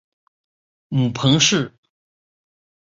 [0.87, 1.71] 母彭氏。